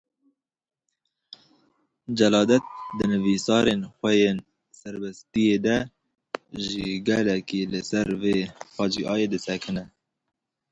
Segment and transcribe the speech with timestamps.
[2.17, 2.63] Celadet
[2.97, 4.37] di nivîsarên xwe yên
[4.81, 5.77] Serbestîyê de
[6.65, 8.37] jî gelekî li ser vê
[8.75, 9.85] facîayê disekine.